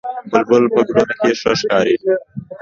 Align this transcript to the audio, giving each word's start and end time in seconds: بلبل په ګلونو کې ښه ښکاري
بلبل 0.31 0.63
په 0.73 0.81
ګلونو 0.89 1.13
کې 1.21 1.31
ښه 1.39 1.51
ښکاري 1.59 1.95